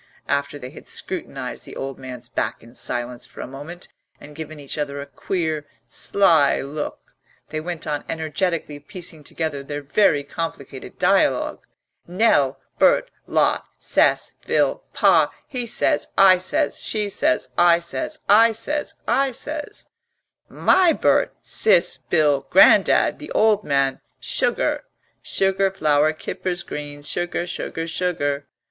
After 0.27 0.57
they 0.57 0.71
had 0.71 0.87
scrutinised 0.87 1.63
the 1.63 1.75
old 1.75 1.99
man's 1.99 2.27
back 2.27 2.63
in 2.63 2.73
silence 2.73 3.23
for 3.27 3.39
a 3.41 3.45
moment 3.45 3.87
and 4.19 4.35
given 4.35 4.59
each 4.59 4.75
other 4.75 4.99
a 4.99 5.05
queer, 5.05 5.67
sly 5.87 6.59
look, 6.59 7.13
they 7.49 7.59
went 7.59 7.85
on 7.85 8.03
energetically 8.09 8.79
piecing 8.79 9.23
together 9.23 9.61
their 9.61 9.83
very 9.83 10.23
complicated 10.23 10.97
dialogue: 10.97 11.67
"Nell, 12.07 12.59
Bert, 12.79 13.11
Lot, 13.27 13.67
Cess, 13.77 14.31
Phil, 14.41 14.81
Pa, 14.91 15.31
he 15.45 15.67
says, 15.67 16.07
I 16.17 16.39
says, 16.39 16.81
she 16.81 17.07
says, 17.07 17.49
I 17.55 17.77
says, 17.77 18.17
I 18.27 18.53
says, 18.53 18.95
I 19.07 19.29
says" 19.29 19.85
"My 20.71 20.93
Bert, 20.93 21.31
Sis, 21.43 21.97
Bill, 22.09 22.47
Grandad, 22.49 23.19
the 23.19 23.31
old 23.33 23.63
man, 23.63 24.01
sugar, 24.19 24.85
Sugar, 25.21 25.69
flour, 25.69 26.11
kippers, 26.11 26.63
greens, 26.63 27.07
Sugar, 27.07 27.45
sugar, 27.45 27.85
sugar." 27.85 28.47